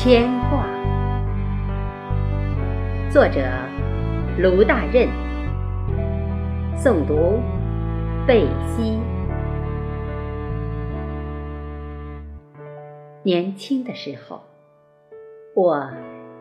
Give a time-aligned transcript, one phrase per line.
[0.00, 0.64] 牵挂，
[3.10, 3.44] 作者
[4.38, 5.08] 卢大任，
[6.76, 7.40] 诵读
[8.24, 9.00] 贝西。
[13.24, 14.40] 年轻的时候，
[15.56, 15.90] 我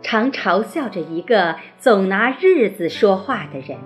[0.03, 3.79] 常嘲笑着一个总拿日子说话的人，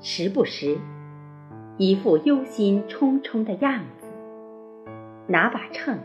[0.00, 0.76] 时不时
[1.76, 4.08] 一副忧心忡忡的样子，
[5.28, 5.96] 拿把秤。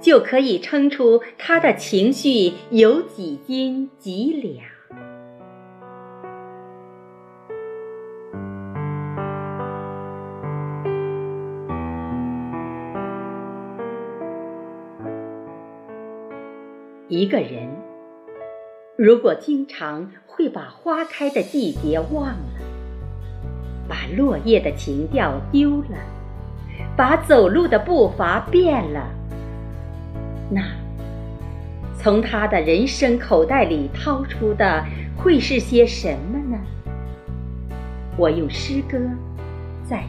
[0.00, 4.64] 就可以称出他的情绪有几斤几两。
[17.08, 17.68] 一个人
[18.96, 22.60] 如果经常会把花开的季节忘了，
[23.86, 25.98] 把落叶的情调丢了，
[26.96, 29.21] 把走路的步伐变了。
[30.54, 30.62] 那，
[31.96, 34.84] 从他的人生口袋里掏出的
[35.16, 36.58] 会是些什么呢？
[38.18, 38.98] 我用诗歌
[39.88, 40.04] 在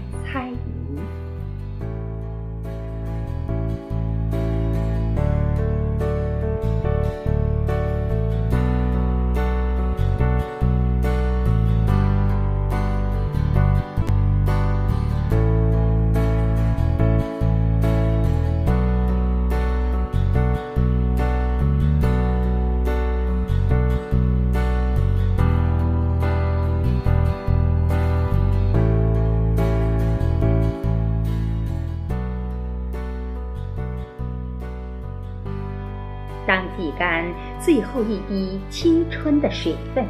[37.63, 40.05] 最后一滴青春的水分，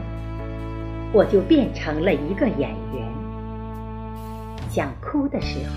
[1.12, 3.08] 我就变成了一个演员。
[4.72, 5.76] 想哭的时候，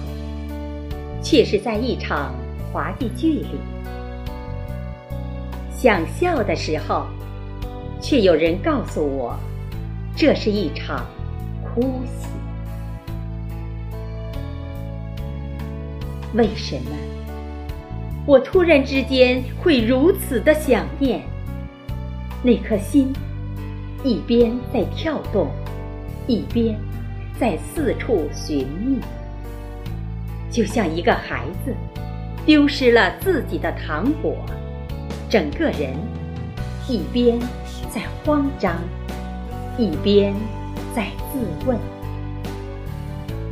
[1.23, 2.35] 却是在一场
[2.73, 3.59] 滑稽剧里；
[5.71, 7.07] 想笑的时候，
[8.01, 9.37] 却有人告诉我，
[10.17, 11.05] 这是一场
[11.63, 12.29] 哭戏。
[16.33, 16.97] 为什么？
[18.27, 21.21] 我突然之间会如此的想念，
[22.43, 23.13] 那颗心
[24.05, 25.49] 一边在跳动，
[26.27, 26.79] 一边
[27.41, 28.99] 在四处寻觅，
[30.51, 31.75] 就像一个孩子
[32.45, 34.37] 丢失了自己的糖果，
[35.29, 35.95] 整个人
[36.89, 37.39] 一边
[37.91, 38.77] 在慌张，
[39.77, 40.35] 一边
[40.95, 41.77] 在自问，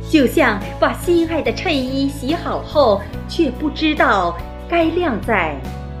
[0.09, 4.37] 就像把心爱的衬衣洗好后，却不知道。
[4.67, 5.55] 该晾在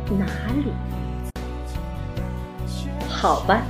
[0.09, 0.25] 哪
[0.55, 0.71] 里？
[3.17, 3.63] 好吧，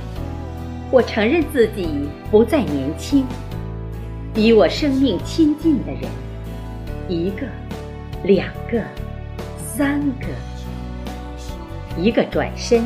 [0.90, 1.88] 我承认自己
[2.32, 3.24] 不再年轻。
[4.34, 6.02] 与我生命亲近的人，
[7.08, 7.46] 一个、
[8.24, 8.82] 两个、
[9.56, 10.26] 三个，
[11.96, 12.84] 一个转身，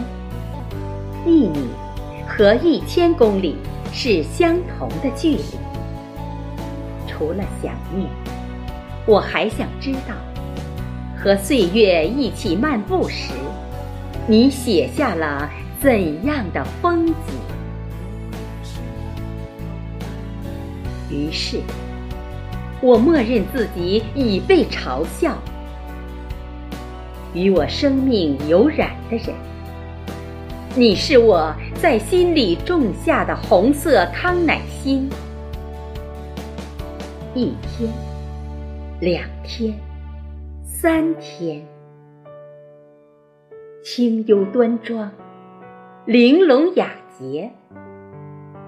[1.27, 1.71] 一米
[2.29, 3.57] 和一千公里
[3.91, 5.45] 是相同的距离。
[7.09, 8.07] 除了想念，
[9.07, 10.15] 我还想知道。
[11.17, 13.33] 和岁月一起漫步时，
[14.27, 17.15] 你写下了怎样的风景？
[21.11, 21.61] 于是，
[22.83, 25.39] 我默认自己已被嘲笑。
[27.33, 29.35] 与我生命有染的人，
[30.77, 35.09] 你是我在心里种下的红色康乃馨。
[37.35, 37.91] 一天，
[39.01, 39.75] 两天。
[40.63, 41.63] 三天，
[43.85, 45.11] 清幽端庄，
[46.07, 47.53] 玲珑雅洁。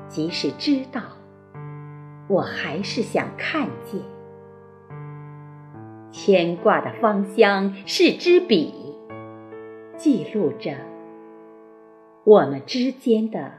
[0.08, 1.00] 即使知道，
[2.28, 4.00] 我还是想看见。
[6.10, 8.74] 牵挂的芳香是支笔，
[9.96, 10.76] 记录着
[12.24, 13.52] 我们之间的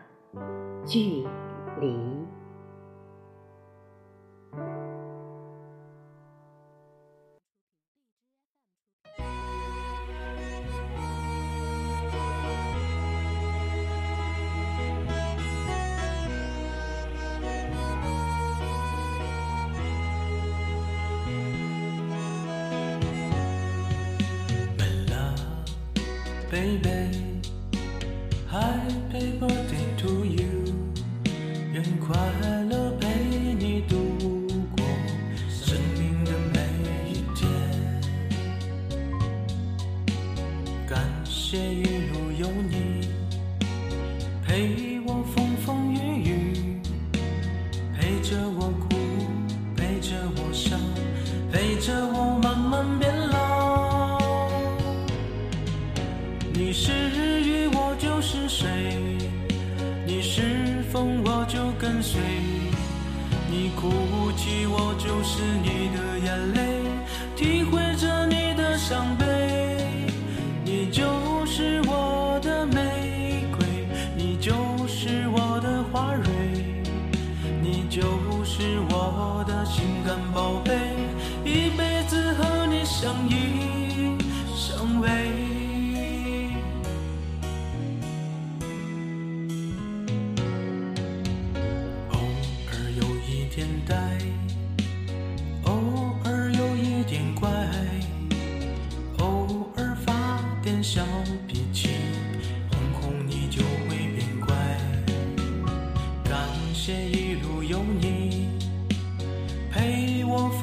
[0.86, 1.26] 距
[1.82, 2.13] 离。
[26.64, 27.42] Baby.
[28.50, 30.48] Happy birthday to you，
[31.74, 32.16] 愿快
[32.70, 33.08] 乐陪
[33.60, 33.98] 你度
[34.74, 34.86] 过
[35.50, 36.60] 生命的每
[37.12, 37.42] 一天。
[40.88, 43.10] 感谢一路有你
[44.46, 45.98] 陪我风风雨
[46.30, 46.32] 雨，
[47.94, 48.96] 陪着我哭，
[49.76, 50.78] 陪着我笑，
[51.52, 52.14] 陪着我慢慢变老。
[52.14, 52.33] 你是与我。
[63.64, 66.84] 你哭泣我就是你的眼泪，
[67.34, 69.24] 体会着你的伤悲，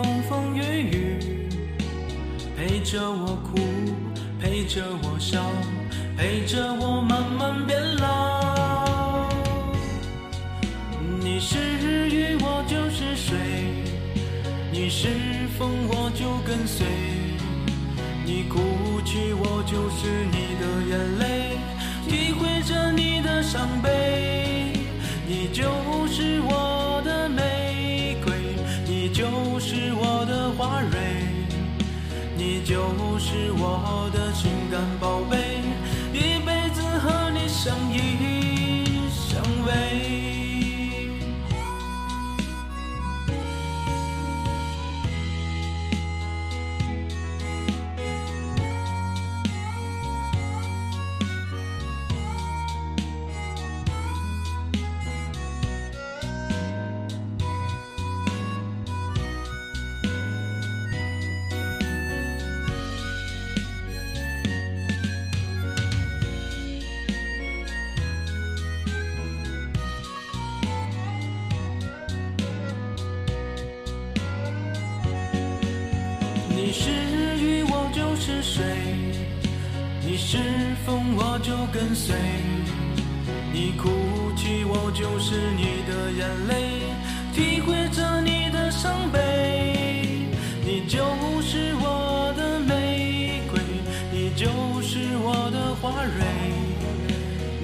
[0.02, 1.18] 风风雨雨，
[2.56, 3.58] 陪着我哭，
[4.40, 5.42] 陪着我笑，
[6.16, 9.28] 陪着我慢慢变老。
[11.22, 11.58] 你是
[12.08, 13.36] 雨，我就是水；
[14.72, 15.08] 你是
[15.58, 16.86] 风，我就跟随。
[18.24, 21.58] 你哭泣，我就是你的眼泪，
[22.08, 24.72] 体会着你的伤悲。
[25.28, 25.64] 你就
[26.06, 27.42] 是我的美，
[29.20, 29.26] 就
[29.60, 30.96] 是我的花蕊，
[32.38, 32.74] 你就
[33.18, 35.60] 是我的情感宝贝，
[36.10, 40.29] 一辈子和你相依相偎。
[76.62, 76.90] 你是
[77.42, 78.62] 雨，我就是水；
[80.04, 80.36] 你是
[80.84, 82.14] 风，我就跟随。
[83.50, 83.88] 你哭
[84.36, 86.82] 泣，我就是你的眼泪，
[87.32, 90.28] 体会着你的伤悲。
[90.62, 91.00] 你就
[91.40, 93.58] 是我的玫瑰，
[94.12, 94.46] 你就
[94.82, 96.26] 是我的花蕊，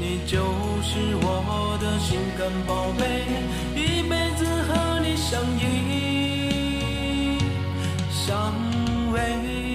[0.01, 0.39] 你就
[0.81, 3.05] 是我的心肝宝贝，
[3.77, 7.39] 一辈子和你相依
[8.11, 8.53] 相
[9.17, 9.66] 偎。